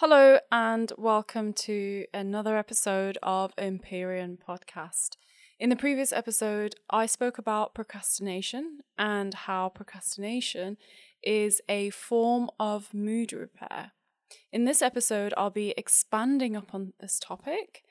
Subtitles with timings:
[0.00, 5.16] Hello, and welcome to another episode of Empyrean Podcast.
[5.58, 10.76] In the previous episode, I spoke about procrastination and how procrastination
[11.20, 13.90] is a form of mood repair.
[14.52, 17.82] In this episode, I'll be expanding upon this topic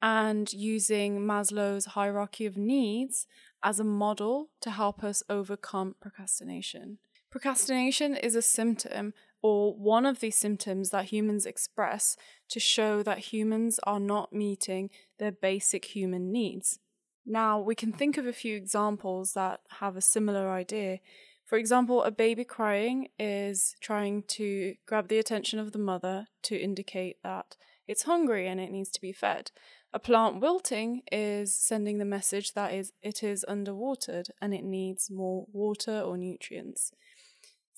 [0.00, 3.26] and using Maslow's hierarchy of needs
[3.64, 6.98] as a model to help us overcome procrastination.
[7.28, 9.12] Procrastination is a symptom
[9.46, 12.16] or one of these symptoms that humans express
[12.48, 16.80] to show that humans are not meeting their basic human needs.
[17.24, 20.98] Now, we can think of a few examples that have a similar idea.
[21.44, 26.56] For example, a baby crying is trying to grab the attention of the mother to
[26.56, 27.56] indicate that
[27.86, 29.52] it's hungry and it needs to be fed.
[29.92, 35.08] A plant wilting is sending the message that is it is underwatered and it needs
[35.08, 36.90] more water or nutrients.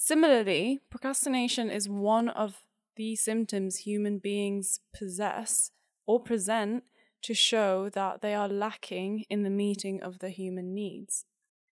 [0.01, 2.62] Similarly, procrastination is one of
[2.95, 5.73] the symptoms human beings possess
[6.06, 6.84] or present
[7.23, 11.25] to show that they are lacking in the meeting of their human needs.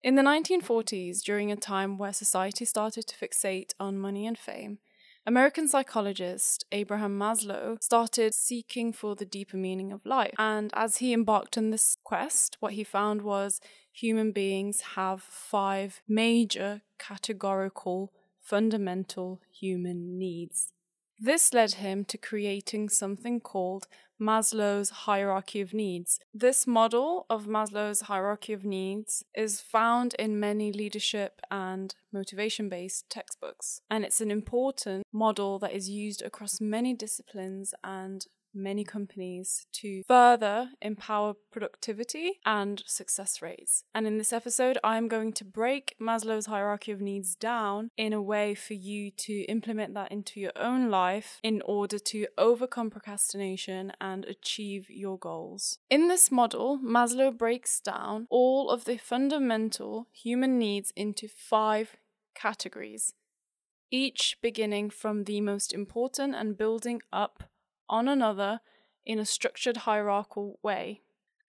[0.03, 4.81] In the 1940s, during a time where society started to fixate on money and fame,
[5.25, 10.35] American psychologist Abraham Maslow started seeking for the deeper meaning of life.
[10.39, 13.61] And as he embarked on this quest, what he found was
[13.93, 18.13] human beings have five major categorical
[18.47, 20.73] fundamental human needs.
[21.19, 23.87] This led him to creating something called
[24.21, 26.21] Maslow's hierarchy of needs.
[26.33, 33.11] This model of Maslow's hierarchy of needs is found in many leadership and motivation based
[33.11, 38.27] textbooks, and it's an important model that is used across many disciplines and
[38.57, 43.85] many companies to further empower productivity and success rates.
[43.95, 48.23] And in this episode, I'm going to break Maslow's hierarchy of needs down in a
[48.23, 53.93] way for you to implement that into your own life in order to overcome procrastination
[54.01, 55.79] and achieve your goals.
[55.91, 61.97] In this model, Maslow breaks down all of the fundamental human needs into five
[62.35, 63.15] categories
[63.91, 67.45] each beginning from the most important and building up
[67.89, 68.61] on another
[69.05, 71.03] in a structured hierarchical way.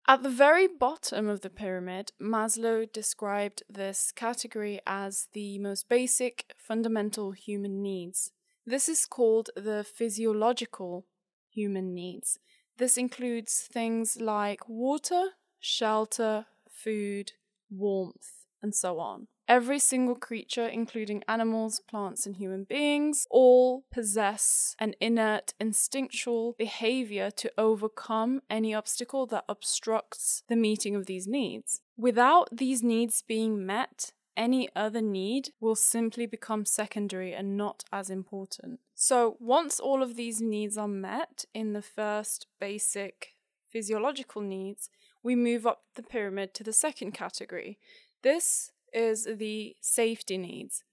[0.07, 6.53] At the very bottom of the pyramid, Maslow described this category as the most basic,
[6.57, 8.31] fundamental human needs.
[8.65, 11.05] This is called the physiological
[11.49, 12.39] human needs.
[12.77, 17.33] This includes things like water, shelter, food,
[17.69, 19.27] warmth, and so on.
[19.47, 27.31] Every single creature, including animals, plants, and human beings, all possess an innate instinctual behavior
[27.31, 31.81] to overcome any obstacle that obstructs the meeting of these needs.
[31.95, 38.09] Without these needs being met, any other need will simply become secondary and not as
[38.09, 38.81] important.
[38.93, 43.33] So, once all of these needs are met in the first basic
[43.69, 44.89] physiological needs,
[45.23, 47.79] we move up the pyramid to the second category.
[48.21, 50.83] This is the safety needs.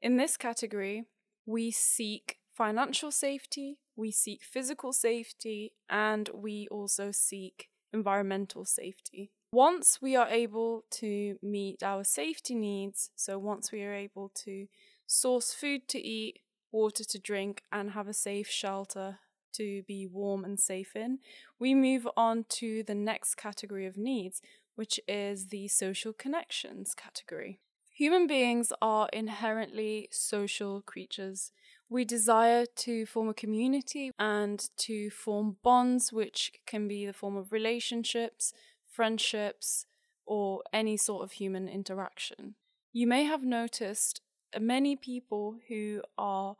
[0.00, 1.04] In this category,
[1.46, 9.30] we seek financial safety, we seek physical safety, and we also seek environmental safety.
[9.52, 14.66] Once we are able to meet our safety needs, so once we are able to
[15.06, 16.40] source food to eat,
[16.72, 19.20] water to drink, and have a safe shelter
[19.52, 21.18] to be warm and safe in,
[21.60, 24.42] we move on to the next category of needs,
[24.74, 27.60] which is the social connections category.
[27.92, 31.52] Human beings are inherently social creatures.
[31.88, 37.36] We desire to form a community and to form bonds, which can be the form
[37.36, 38.52] of relationships,
[38.90, 39.86] friendships,
[40.26, 42.56] or any sort of human interaction.
[42.92, 44.20] You may have noticed
[44.58, 46.56] many people who are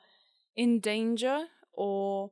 [0.55, 2.31] in danger or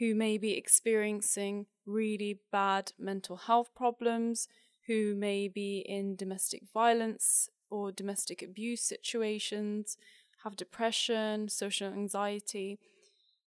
[0.00, 4.48] who may be experiencing really bad mental health problems,
[4.90, 9.96] who may be in domestic violence or domestic abuse situations,
[10.42, 12.80] have depression, social anxiety,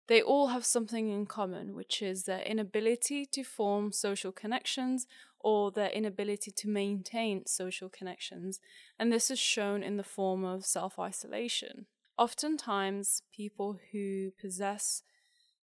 [0.06, 5.06] they all have something in common, which is their inability to form social connections
[5.38, 8.58] or their inability to maintain social connections.
[8.98, 11.84] And this is shown in the form of self isolation.
[12.16, 15.02] Oftentimes, people who possess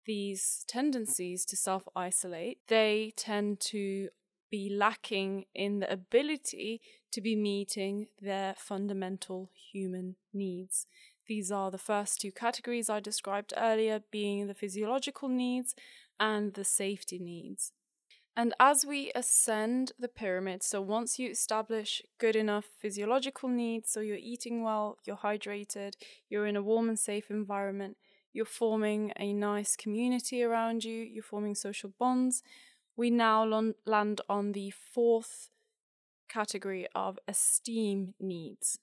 [0.05, 4.09] these tendencies to self isolate, they tend to
[4.49, 6.81] be lacking in the ability
[7.11, 10.85] to be meeting their fundamental human needs.
[11.27, 15.75] These are the first two categories I described earlier, being the physiological needs
[16.19, 17.71] and the safety needs.
[18.35, 23.99] And as we ascend the pyramid, so once you establish good enough physiological needs, so
[23.99, 25.95] you're eating well, you're hydrated,
[26.29, 27.97] you're in a warm and safe environment,
[28.31, 32.41] you're forming a nice community around you, you're forming social bonds.
[32.99, 33.45] We now
[33.85, 35.51] land on the fourth
[36.27, 38.77] category of esteem needs.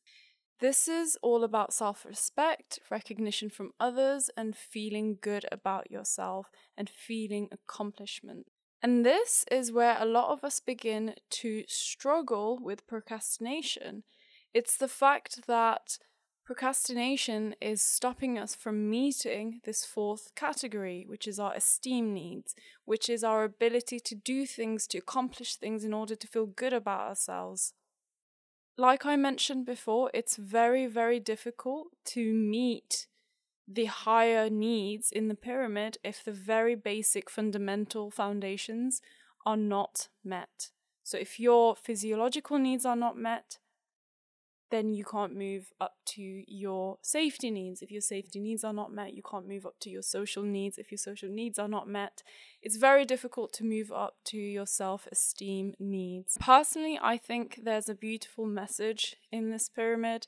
[0.59, 6.47] This is all about self respect, recognition from others, and feeling good about yourself
[6.79, 8.47] and feeling accomplishment.
[8.83, 14.05] And this is where a lot of us begin to struggle with procrastination.
[14.55, 15.99] It's the fact that
[16.47, 22.55] procrastination is stopping us from meeting this fourth category, which is our esteem needs,
[22.85, 26.73] which is our ability to do things, to accomplish things in order to feel good
[26.73, 27.75] about ourselves.
[28.79, 33.09] Like I mentioned before, it's very, very difficult to meet
[33.67, 39.03] the higher needs in the pyramid if the very basic fundamental foundations
[39.45, 40.71] are not met.
[41.03, 43.59] So, if your physiological needs are not met,
[44.71, 47.83] then you can't move up to your safety needs.
[47.83, 50.79] If your safety needs are not met, you can't move up to your social needs.
[50.79, 52.23] If your social needs are not met,
[52.63, 56.37] it's very difficult to move up to your self esteem needs.
[56.41, 60.27] Personally, I think there's a beautiful message in this pyramid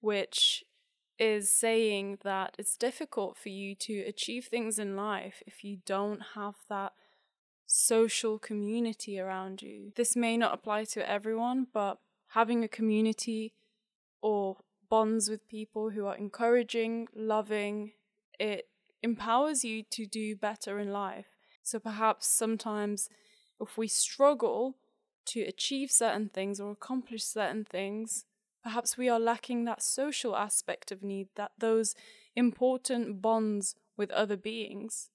[0.00, 0.64] which
[1.18, 6.20] is saying that it's difficult for you to achieve things in life if you don't
[6.34, 6.92] have that
[7.66, 9.92] social community around you.
[9.96, 11.98] This may not apply to everyone, but
[12.28, 13.52] having a community
[14.22, 14.56] or
[14.88, 17.92] bonds with people who are encouraging, loving,
[18.38, 18.68] it
[19.02, 21.26] empowers you to do better in life.
[21.62, 23.08] So perhaps sometimes
[23.60, 24.76] if we struggle
[25.26, 28.24] to achieve certain things or accomplish certain things,
[28.62, 31.94] Perhaps we are lacking that social aspect of need, that those
[32.36, 35.10] important bonds with other beings.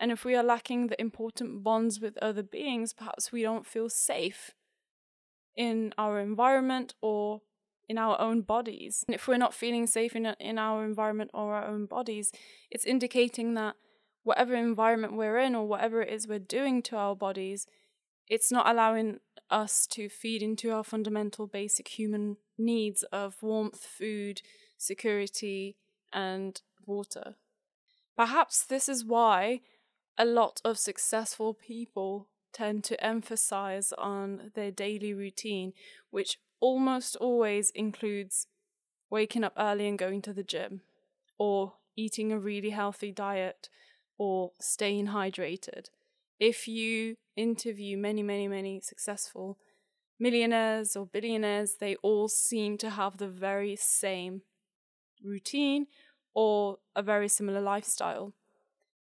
[0.00, 3.90] And if we are lacking the important bonds with other beings, perhaps we don't feel
[3.90, 4.52] safe
[5.54, 7.42] in our environment or
[7.88, 9.04] in our own bodies.
[9.06, 12.30] And if we're not feeling safe in, in our environment or our own bodies,
[12.70, 13.76] it's indicating that
[14.22, 17.66] whatever environment we're in or whatever it is we're doing to our bodies,
[18.28, 19.20] it's not allowing
[19.50, 24.42] us to feed into our fundamental basic human needs of warmth, food,
[24.76, 25.76] security,
[26.12, 27.36] and water.
[28.16, 29.60] Perhaps this is why
[30.18, 35.72] a lot of successful people tend to emphasize on their daily routine,
[36.10, 38.46] which almost always includes
[39.10, 40.82] waking up early and going to the gym,
[41.38, 43.68] or eating a really healthy diet,
[44.18, 45.86] or staying hydrated.
[46.38, 49.58] If you interview many, many, many successful
[50.18, 54.42] millionaires or billionaires, they all seem to have the very same
[55.24, 55.86] routine
[56.34, 58.32] or a very similar lifestyle.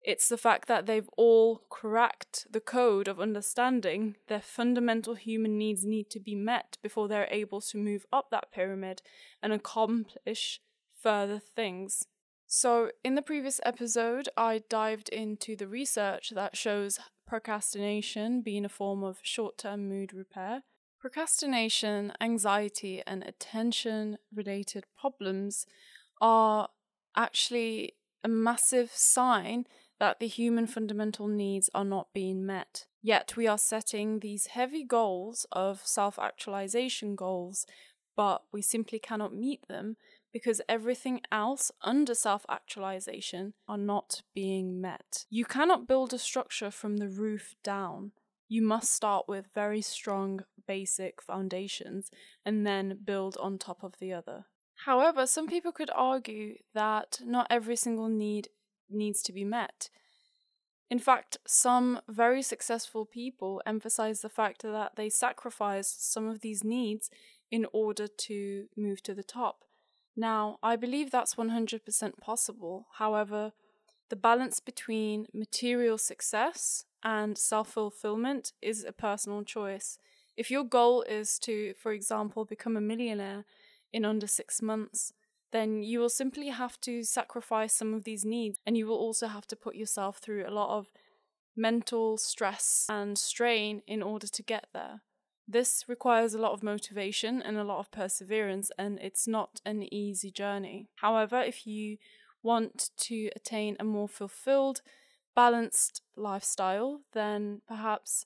[0.06, 5.84] It's the fact that they've all cracked the code of understanding their fundamental human needs
[5.84, 9.02] need to be met before they're able to move up that pyramid
[9.42, 10.62] and accomplish
[11.02, 12.06] further things.
[12.46, 18.70] So, in the previous episode, I dived into the research that shows procrastination being a
[18.70, 20.62] form of short term mood repair
[21.06, 25.68] Procrastination, anxiety, and attention related problems
[26.20, 26.70] are
[27.16, 27.94] actually
[28.24, 29.68] a massive sign
[30.00, 32.86] that the human fundamental needs are not being met.
[33.02, 37.66] Yet we are setting these heavy goals of self actualization goals,
[38.16, 39.98] but we simply cannot meet them
[40.34, 45.26] because everything else under self actualization are not being met.
[45.30, 48.12] You cannot build a structure from the roof down
[48.48, 52.12] you must start with very strong basic foundations
[52.46, 54.46] and then build on top of the other.
[54.86, 58.50] However, some people could argue that not every single need
[58.90, 59.90] needs to be met.
[60.90, 66.64] In fact, some very successful people emphasize the fact that they sacrificed some of these
[66.64, 67.10] needs
[67.52, 69.64] in order to move to the top.
[70.16, 72.88] Now, I believe that's 100% possible.
[72.94, 73.52] However,
[74.10, 79.98] the balance between material success and self fulfillment is a personal choice.
[80.38, 83.46] If your goal is to, for example, become a millionaire
[83.92, 85.14] in under six months,
[85.56, 89.28] then you will simply have to sacrifice some of these needs and you will also
[89.28, 90.88] have to put yourself through a lot of
[91.56, 95.02] mental stress and strain in order to get there.
[95.48, 99.84] This requires a lot of motivation and a lot of perseverance, and it's not an
[99.94, 100.90] easy journey.
[100.96, 101.98] However, if you
[102.44, 104.82] want to attain a more fulfilled
[105.36, 108.26] balanced lifestyle, then perhaps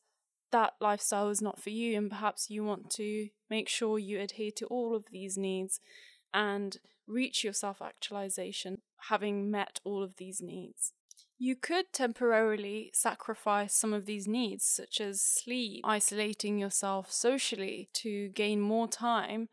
[0.52, 4.52] that lifestyle is not for you, and perhaps you want to make sure you adhere
[4.56, 5.80] to all of these needs
[6.34, 6.78] and
[7.10, 10.94] reach your self actualization having met all of these needs.
[11.38, 18.30] You could temporarily sacrifice some of these needs, such as sleep, isolating yourself socially to
[18.30, 19.48] gain more time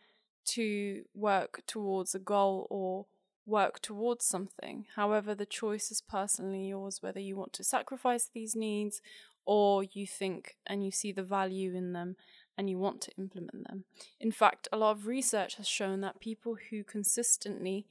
[0.47, 3.07] to work towards a goal or
[3.47, 4.87] work towards something.
[4.97, 9.01] However, the choice is personally yours whether you want to sacrifice these needs
[9.45, 12.17] or you think and you see the value in them
[12.57, 13.85] and you want to implement them.
[14.21, 17.87] In fact, a lot of research has shown that people who consistently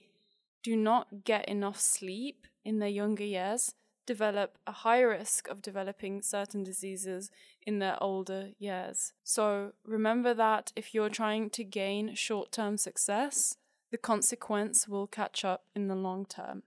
[0.64, 6.22] do not get enough sleep in their younger years develop a higher risk of developing
[6.22, 7.32] certain diseases
[7.66, 9.14] in their older years.
[9.24, 13.58] So remember that if you're trying to gain short term success,
[13.92, 16.64] the consequence will catch up in the long term.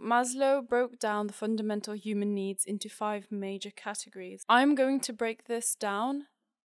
[0.00, 4.44] Maslow broke down the fundamental human needs into five major categories.
[4.48, 6.26] I'm going to break this down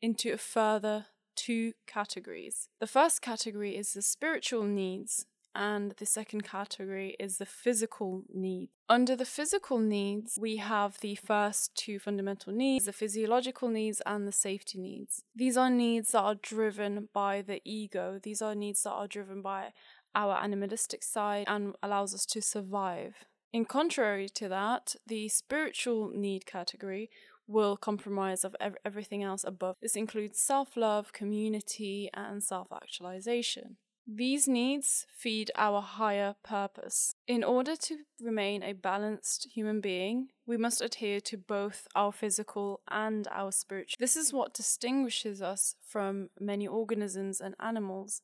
[0.01, 2.69] into a further two categories.
[2.79, 8.69] The first category is the spiritual needs, and the second category is the physical need.
[8.87, 14.27] Under the physical needs, we have the first two fundamental needs the physiological needs and
[14.27, 15.23] the safety needs.
[15.35, 19.41] These are needs that are driven by the ego, these are needs that are driven
[19.41, 19.73] by
[20.15, 23.15] our animalistic side and allows us to survive.
[23.53, 27.09] In contrary to that, the spiritual need category
[27.47, 29.75] will compromise of ev- everything else above.
[29.81, 33.77] This includes self-love, community, and self-actualization.
[34.07, 37.13] These needs feed our higher purpose.
[37.27, 42.81] In order to remain a balanced human being, we must adhere to both our physical
[42.89, 43.97] and our spiritual.
[43.99, 48.21] This is what distinguishes us from many organisms and animals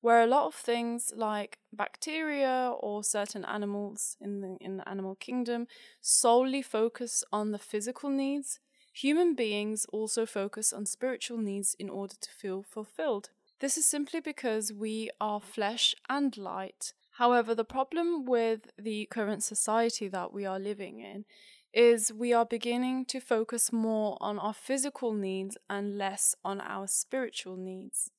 [0.00, 5.14] where a lot of things like bacteria or certain animals in the in the animal
[5.16, 5.66] kingdom
[6.00, 8.60] solely focus on the physical needs
[8.98, 13.30] human beings also focus on spiritual needs in order to feel fulfilled.
[13.60, 16.92] This is simply because we are flesh and light.
[17.12, 21.24] However the problem with the current society that we are living in
[21.72, 26.88] is we are beginning to focus more on our physical needs and less on our
[26.88, 28.10] spiritual needs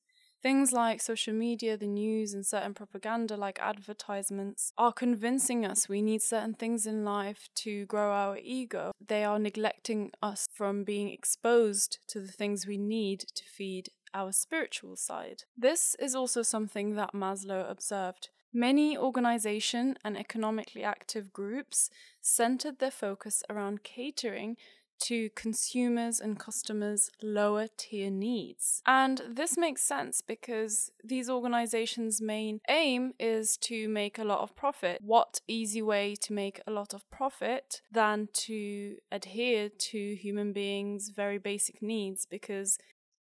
[0.42, 6.00] Things like social media, the news, and certain propaganda like advertisements are convincing us we
[6.00, 8.92] need certain things in life to grow our ego.
[9.06, 14.32] They are neglecting us from being exposed to the things we need to feed our
[14.32, 15.44] spiritual side.
[15.56, 18.30] This is also something that Maslow observed.
[18.52, 21.88] Many organization and economically active groups
[22.20, 24.56] centered their focus around catering
[25.00, 28.82] to consumers and customers' lower tier needs.
[28.86, 34.54] And this makes sense because these organizations' main aim is to make a lot of
[34.56, 35.00] profit.
[35.02, 41.10] What easy way to make a lot of profit than to adhere to human beings'
[41.10, 42.78] very basic needs because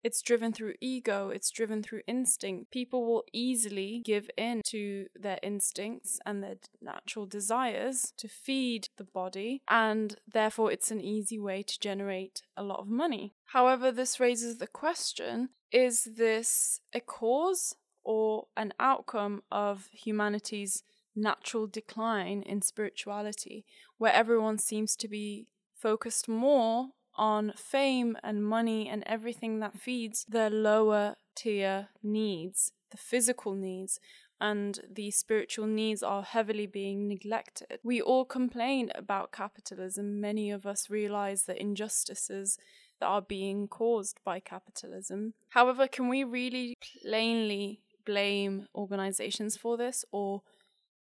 [0.04, 2.70] it's driven through ego, it's driven through instinct.
[2.70, 9.04] People will easily give in to their instincts and their natural desires to feed the
[9.04, 13.34] body, and therefore it's an easy way to generate a lot of money.
[13.46, 20.84] However, this raises the question is this a cause or an outcome of humanity's
[21.16, 23.64] natural decline in spirituality,
[23.96, 30.24] where everyone seems to be focused more on fame and money and everything that feeds
[30.28, 34.00] the lower tier needs, the physical needs,
[34.40, 37.78] and the spiritual needs are heavily being neglected.
[37.82, 40.20] We all complain about capitalism.
[40.20, 42.58] Many of us realize the injustices
[43.00, 45.34] that are being caused by capitalism.
[45.50, 50.42] However, can we really plainly blame organizations for this or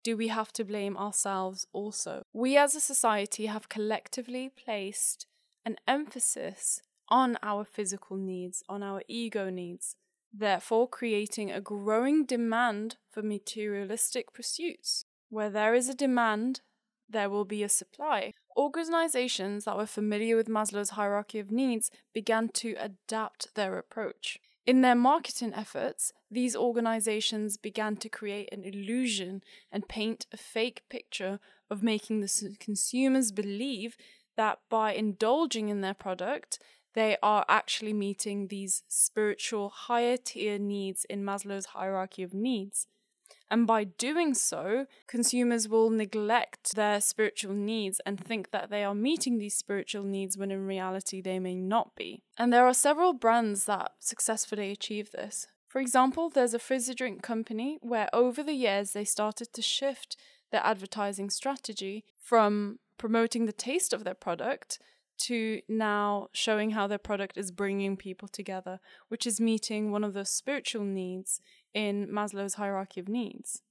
[0.03, 2.23] do we have to blame ourselves also?
[2.33, 5.27] We as a society have collectively placed
[5.65, 9.95] an emphasis on our physical needs, on our ego needs,
[10.33, 15.05] therefore creating a growing demand for materialistic pursuits.
[15.29, 16.61] Where there is a demand,
[17.09, 18.33] there will be a supply.
[18.57, 24.39] Organizations that were familiar with Maslow's hierarchy of needs began to adapt their approach.
[24.65, 30.83] In their marketing efforts, these organizations began to create an illusion and paint a fake
[30.89, 31.39] picture
[31.69, 33.97] of making the consumers believe
[34.35, 36.59] that by indulging in their product,
[36.93, 42.87] they are actually meeting these spiritual higher tier needs in Maslow's hierarchy of needs.
[43.49, 48.95] And by doing so, consumers will neglect their spiritual needs and think that they are
[48.95, 52.23] meeting these spiritual needs when in reality they may not be.
[52.37, 55.47] And there are several brands that successfully achieve this.
[55.67, 60.15] For example, there's a fizzy drink company where over the years they started to shift
[60.51, 64.79] their advertising strategy from promoting the taste of their product
[65.17, 70.13] to now showing how their product is bringing people together, which is meeting one of
[70.13, 71.39] the spiritual needs
[71.73, 73.61] in Maslow's hierarchy of needs.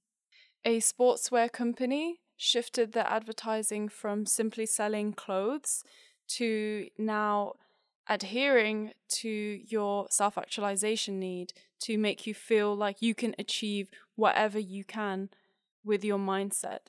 [0.65, 5.83] A sportswear company shifted their advertising from simply selling clothes
[6.27, 7.53] to now
[8.07, 14.59] adhering to your self actualization need to make you feel like you can achieve whatever
[14.59, 15.29] you can
[15.83, 16.79] with your mindset.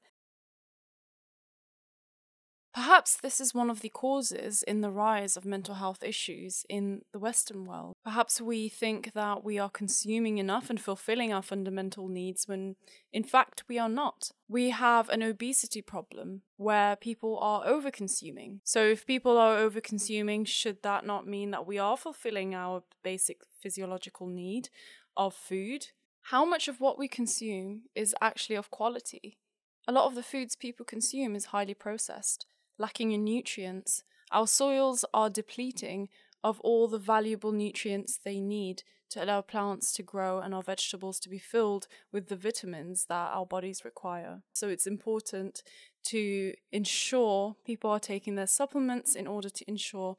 [2.75, 7.03] Perhaps this is one of the causes in the rise of mental health issues in
[7.13, 7.95] the Western world.
[8.03, 12.75] Perhaps we think that we are consuming enough and fulfilling our fundamental needs when
[13.13, 14.33] in fact we are not.
[14.49, 18.61] We have an obesity problem where people are over consuming.
[18.65, 22.83] So, if people are over consuming, should that not mean that we are fulfilling our
[23.05, 24.69] basic physiological need
[25.17, 25.89] of food?
[26.23, 29.39] How much of what we consume is actually of quality?
[29.87, 32.47] A lot of the foods people consume is highly processed
[32.79, 34.03] lacking in nutrients.
[34.31, 36.09] Our soils are depleting
[36.43, 41.21] of all the valuable nutrients they need to allow plants to grow and our vegetables
[41.21, 44.43] to be filled with the vitamins that our bodies require.
[44.53, 45.63] So it's important
[46.07, 50.17] to ensure people are taking their supplements in order to ensure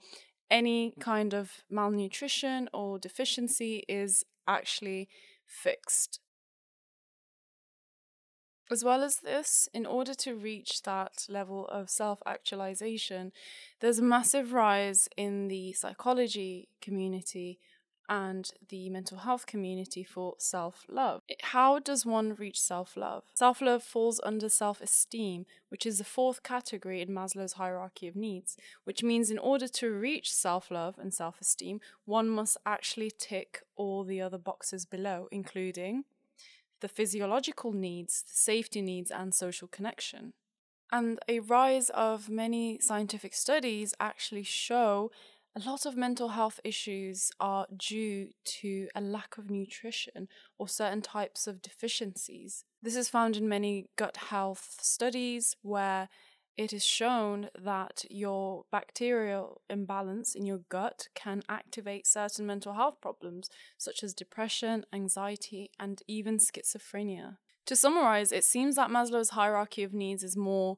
[0.50, 5.10] any kind of malnutrition or deficiency is actually
[5.46, 6.20] fixed.
[8.72, 13.32] As well as this, in order to reach that level of self actualization,
[13.80, 17.60] there's a massive rise in the psychology community
[18.10, 21.22] and the mental health community for self love.
[21.44, 23.24] How does one reach self love?
[23.34, 28.16] Self love falls under self esteem, which is the fourth category in Maslow's hierarchy of
[28.16, 33.12] needs, which means in order to reach self love and self esteem, one must actually
[33.12, 36.04] tick all the other boxes below, including
[36.86, 40.34] the physiological needs, the safety needs, and social connection.
[40.92, 45.10] And a rise of many scientific studies actually show
[45.56, 48.28] a lot of mental health issues are due
[48.60, 50.28] to a lack of nutrition
[50.60, 52.66] or certain types of deficiencies.
[52.84, 56.08] This is found in many gut health studies where
[56.58, 63.02] it is shown that your bacterial imbalance in your gut can activate certain mental health
[63.02, 67.38] problems, such as depression, anxiety, and even schizophrenia.
[67.66, 70.78] To summarize, it seems that Maslow's hierarchy of needs is more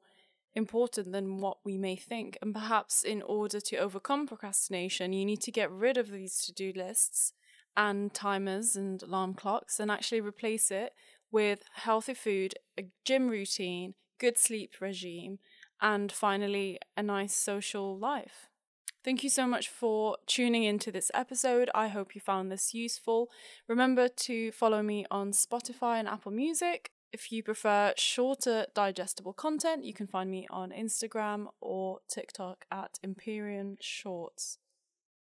[0.55, 5.41] important than what we may think, and perhaps in order to overcome procrastination, you need
[5.41, 7.33] to get rid of these to do lists
[7.75, 10.93] and timers and alarm clocks and actually replace it
[11.31, 15.37] with healthy food, a gym routine, good sleep regime
[15.81, 18.49] and finally, a nice social life.
[19.03, 21.69] Thank you so much for tuning into this episode.
[21.73, 23.29] I hope you found this useful.
[23.67, 26.91] Remember to follow me on Spotify and Apple Music.
[27.13, 32.99] If you prefer shorter, digestible content, you can find me on Instagram or TikTok at
[33.01, 34.57] Empyrean Shorts.